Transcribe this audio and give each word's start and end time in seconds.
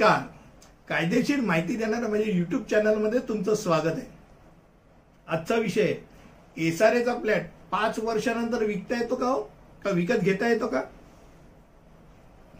नमस्कार. 0.00 0.20
कायदेशीर 0.88 1.40
माहिती 1.40 1.76
देणाऱ्या 1.76 2.08
माझ्या 2.08 2.36
युट्यूब 2.36 2.62
चॅनलमध्ये 2.62 3.18
तुमचं 3.18 3.54
स्वागत 3.54 3.86
आहे. 3.86 4.06
आजचा 5.28 5.54
विषय 5.54 5.94
एसआरएचा 6.56 7.14
फ्लॅट 7.14 7.42
पाच 7.72 7.98
वर्षानंतर 7.98 8.64
विकता 8.64 9.00
येतो 9.00 9.14
का 9.14 9.26
हो? 9.26 9.42
का 9.84 9.90
विकत 9.90 10.14
घेता 10.14 10.48
येतो 10.48 10.66
का? 10.66 10.82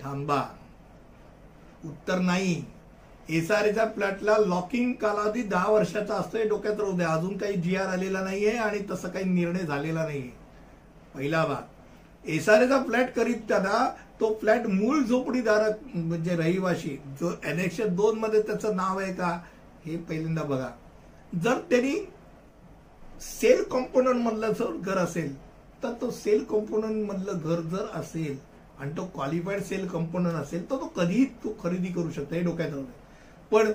थांबा. 0.01 0.43
उत्तर 1.85 2.19
नाही. 2.19 2.65
एसआरएच्या 3.29 3.87
फ्लॅटला 3.87 4.37
लॉकिंग 4.39 4.93
कालावधी 4.93 5.43
दहा 5.43 5.71
वर्षाचा 5.71 6.15
असतोय 6.15 6.49
डोक्यात 6.49 6.81
राहू 6.81 6.93
द्या. 6.93 7.09
अजून 7.09 7.39
काही 7.39 7.55
जी 7.55 7.77
आर 7.77 7.87
आलेला 7.87 8.21
नाहीये 8.21 8.57
आणि 8.57 8.79
तसं 8.91 9.09
काही 9.09 9.25
निर्णय 9.25 9.67
झालेला 9.67 10.05
नाहीये. 10.05 10.31
पहिला 11.15 11.45
भाग. 11.47 11.63
एसआरएचा 12.25 12.83
फ्लॅट 12.83 13.15
खरीदताना 13.17 13.85
तो 14.21 14.33
फ्लॅट 14.41 14.67
मूळ 14.67 15.03
झोपडीधारक 15.03 15.97
म्हणजे 15.97 16.37
रहिवाशी 16.37 16.97
जो 17.21 17.33
एनएक्शन 17.45 17.95
दोन 17.95 18.19
मध्ये 18.19 18.43
त्याचं 18.43 18.77
नाव 18.77 18.99
आहे 18.99 19.13
का 19.15 19.29
हे 19.87 19.97
पहिल्यांदा 19.97 20.43
बघा. 20.43 20.69
जर 21.35 21.59
त्यांनी 21.71 21.95
सेल 23.21 23.63
कॉम्पोनंट 23.63 24.23
मधलं 24.23 24.53
जर 24.53 24.77
घर 24.77 24.99
असेल 24.99 25.35
तर 25.83 25.93
तो 26.01 26.11
सेल 26.11 26.45
कॉम्पोनंट 26.45 27.05
मधलं 27.11 27.39
घर 27.39 27.61
जर 27.71 27.87
असेल 27.95 28.37
आणि 28.81 28.97
तो 28.97 29.05
क्वालिफाईड 29.05 29.63
सेल 29.63 29.87
कॉम्पोनंट 29.89 30.35
असेल 30.35 30.71
तर 30.71 30.77
तो 30.77 30.87
कधीही 30.97 31.25
तो 31.45 31.57
खरेदी 31.63 31.93
करू 31.93 32.11
शकतो 32.11 32.35
हे 32.35 32.41
डोक्यात 32.41 32.71
पण 33.53 33.73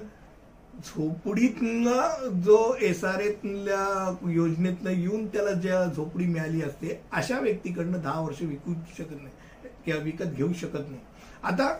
झोपडीतनं 0.75 2.41
जो 2.41 2.57
एस 2.81 3.03
आर 3.03 3.19
एतल्या 3.19 4.15
योजनेतनं 4.31 4.91
येऊन 4.91 5.25
त्याला 5.27 5.51
ज्या 5.51 5.83
झोपडी 5.85 6.25
मिळाली 6.25 6.61
असते 6.61 6.99
अशा 7.11 7.39
व्यक्तीकडनं 7.39 8.01
दहा 8.01 8.19
वर्ष 8.19 8.41
विकू 8.41 8.73
शकत 8.97 9.21
नाही 9.21 9.69
किंवा 9.85 10.01
विकत 10.03 10.35
घेऊ 10.35 10.53
शकत 10.53 10.89
नाही. 10.89 10.99
आता 11.43 11.75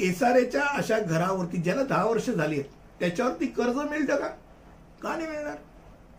एस 0.00 0.22
आर 0.22 0.36
एच्या 0.36 0.64
अशा 0.76 0.98
घरावरती 0.98 1.56
ज्याला 1.56 1.82
दहा 1.82 2.04
वर्ष 2.04 2.30
झाली 2.30 2.58
आहेत 2.60 2.70
त्याच्यावरती 3.00 3.46
कर्ज 3.46 3.76
मिळतं 3.90 4.16
का? 4.16 4.28
का 5.02 5.16
नाही 5.16 5.28
मिळणार? 5.30 5.56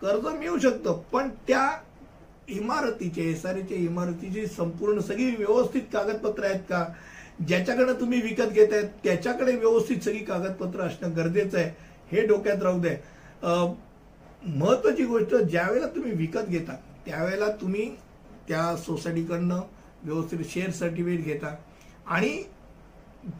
कर्ज 0.01 0.27
मिळू 0.37 0.57
शकतं 0.59 1.01
पण 1.13 1.29
त्या 1.47 1.69
इमारतीचे 2.49 3.29
एस 3.31 3.45
आर 3.45 3.55
एच्या 3.55 3.77
इमारतीची 3.77 4.45
संपूर्ण 4.47 4.99
सगळी 4.99 5.29
व्यवस्थित 5.35 5.81
कागदपत्र 5.93 6.43
आहेत 6.43 6.61
का? 6.69 6.85
ज्याच्याकडे 7.47 7.93
तुम्ही 7.93 8.21
विकत 8.21 8.51
घेत 8.51 8.73
आहेत 8.73 8.89
त्याच्याकडे 9.03 9.55
व्यवस्थित 9.55 10.03
सगळी 10.03 10.19
कागदपत्र 10.19 10.81
असणं 10.81 11.15
गरजेचं 11.15 11.57
आहे. 11.57 11.71
हे 12.11 12.25
डोक्यात 12.27 12.63
राहू 12.63 12.79
दे. 12.79 12.95
महत्वाची 14.43 15.03
गोष्ट 15.05 15.35
ज्यावेळेला 15.35 15.87
तुम्ही 15.95 16.11
विकत 16.15 16.47
घेता 16.47 16.75
त्यावेळेला 17.05 17.49
तुम्ही 17.61 17.89
त्या 18.47 18.75
सोसायटीकडनं 18.77 19.61
व्यवस्थित 20.03 20.39
शेअर 20.49 20.71
सर्टिफिकेट 20.71 21.25
घेता. 21.25 21.55
आणि 22.07 22.43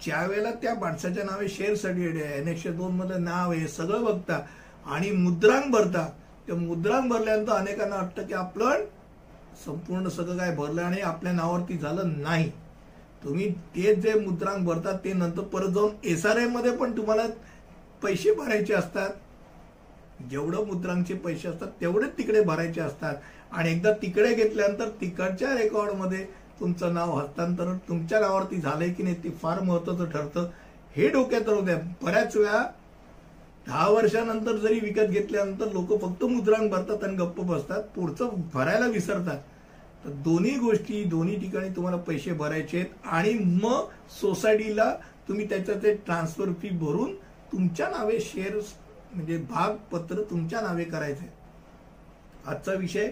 ज्यावेळेला 0.02 0.52
त्या 0.62 0.74
माणसाच्या 0.76 1.24
नावे 1.24 1.48
शेअर 1.48 1.76
सर्टिफिकेट 1.76 2.24
आहे 2.24 2.40
एन 2.40 2.48
एकशे 2.48 2.70
दोन 2.72 2.96
मध्ये 2.96 3.18
नाव 3.18 3.52
आहे 3.52 3.68
सगळं 3.68 4.04
बघता 4.04 4.40
आणि 4.86 5.12
मुद्रांक 5.12 5.72
भरता 5.72 6.08
त्या 6.48 6.56
मुद्रांक 6.56 7.10
भरल्यानंतर 7.10 7.52
अनेकांना 7.52 7.96
वाटतं 7.96 8.26
की 8.28 8.34
आपलं 8.34 8.86
संपूर्ण 9.66 10.10
सगळं 10.10 10.38
काय 10.38 10.56
भरलं 10.56 10.82
आणि 10.82 11.02
आपल्या 11.02 11.32
नावावरती 11.34 11.78
झालं 11.78 12.22
नाही. 12.22 12.50
तुम्ही 13.24 13.50
ते 13.76 13.94
जे 13.96 14.14
मुद्रांक 14.20 14.66
भरतात 14.66 14.98
ते 15.04 15.14
नंतर 15.14 15.42
परत 15.54 15.70
जाऊन 15.74 15.92
एस 16.04 16.26
आरमध्ये 16.26 16.72
पण 16.78 16.98
तुम्हाला 16.98 17.24
पैसे 18.04 18.34
भरायचे 18.34 18.74
असतात. 18.74 19.10
जेवढं 20.30 20.66
मुद्रांकचे 20.66 21.14
पैसे 21.14 21.48
असतात 21.48 21.68
तेवढेच 21.82 22.18
तिकडे 22.18 22.42
भरायचे 22.42 22.82
असतात. 22.82 23.16
आणि 23.52 23.72
एकदा 23.72 23.92
तिकडे 24.02 24.34
घेतल्यानंतर 24.34 24.90
तिकडच्या 25.02 25.54
रेकॉर्डमध्ये 25.54 26.26
तुमचं 26.60 26.94
नाव 26.94 27.12
हस्तांतरण 27.12 27.78
तुमच्या 27.88 28.20
नावावरती 28.20 28.60
झालंय 28.62 28.90
की 28.90 29.04
नाही 29.04 29.16
ते 29.16 29.30
फार 29.42 29.60
महत्वाचं 29.60 30.10
ठरतं. 30.10 30.50
हे 30.96 31.10
डोक्यात 31.10 31.50
राहू 31.50 31.62
द्या. 31.62 31.78
बऱ्याच 32.02 32.36
वेळा 32.38 32.64
दहा 33.68 33.88
वर्षानंतर 33.90 34.56
जरी 34.56 34.80
विकत 34.80 35.10
घेतल्यानंतर 35.10 35.72
लोक 35.72 36.02
फक्त 36.02 36.24
मुद्रांक 36.24 36.72
भरतात 36.72 37.04
आणि 37.04 37.16
गप्प 37.16 37.42
बसतात. 37.42 37.84
पुढचं 37.96 38.30
भरायला 38.54 38.88
विसरतात. 38.88 39.38
तर 40.06 40.10
दोन्ही 40.24 40.56
गोष्टी 40.58 41.04
दोन्ही 41.04 41.40
ठिकाणी 41.40 41.70
तुम्हाला 41.70 41.98
पैसे 41.98 42.34
भरायचे 42.34 42.78
आहेत. 42.78 42.90
आणि 43.06 43.34
मग 43.64 43.86
सोसायटीला 44.22 44.94
तुम्ही 45.28 45.50
त्याच्या 45.50 45.76
ते 45.76 45.94
ट्रान्सफर 45.96 46.52
फी 46.62 46.70
भरून 46.70 47.14
तुमच्या 47.56 47.88
नावे 47.90 48.20
शेअर्स 48.20 48.74
म्हणजे 49.14 49.38
भागपत्र 49.50 50.22
तुमच्या 50.22 50.62
नावे 50.62 50.84
करायचे 50.84 51.30
आजचा 52.46 52.74
विषय 52.74 53.10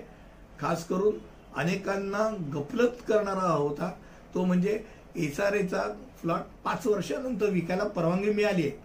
खास 0.59 0.85
करून 0.87 1.17
अनेकांना 1.55 2.27
गफलत 2.53 3.01
करणारा 3.07 3.51
होता. 3.51 3.91
तो 4.35 4.43
म्हणजे 4.45 4.79
एस 5.15 5.39
आर 5.39 5.53
एचा 5.53 5.81
फ्लॉट 6.21 6.41
पाच 6.63 6.87
वर्षानंतर 6.87 7.49
विकायला 7.49 7.83
परवानगी 7.87 8.31
मिळाली 8.31 8.67
आहे 8.67 8.77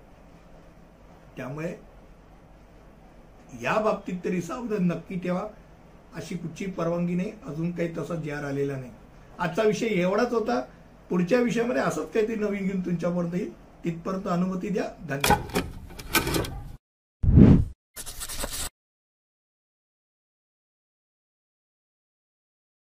त्यामुळे 1.36 1.74
या 3.62 3.78
बाबतीत 3.78 4.18
तरी 4.24 4.41
सावधान 4.42 4.86
नक्की 4.86 5.18
ठेवा. 5.18 5.47
अशी 6.14 6.36
कुठची 6.36 6.66
परवानगी 6.66 7.14
नाही 7.14 7.32
अजून 7.47 7.70
काही 7.72 7.97
तसा 7.97 8.14
जार 8.14 8.44
आलेला 8.44 8.76
नाही. 8.76 8.91
आजचा 9.38 9.62
विषय 9.62 9.86
एवढाच 9.86 10.32
होता. 10.32 10.60
पुढच्या 11.10 11.41
विषयामध्ये 11.41 11.82
असंच 11.82 12.12
काहीतरी 12.12 12.34
नवीन 12.34 12.66
घेऊन 12.66 12.80
तुमच्यापर्यंत 12.80 13.34
येईल. 13.34 13.50
तिथपर्यंत 13.84 14.27
अनुमती 14.27 14.69
द्या. 14.69 14.84
धन्यवाद. 15.09 15.78